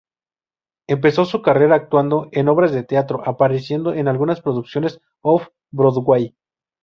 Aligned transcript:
Empezó 0.87 1.25
su 1.25 1.43
carrera 1.43 1.75
actuando 1.75 2.27
en 2.31 2.49
obras 2.49 2.71
de 2.71 2.81
teatro, 2.81 3.21
apareciendo 3.23 3.93
en 3.93 4.07
algunas 4.07 4.41
producciones 4.41 4.99
Off-Broadway. 5.21 6.35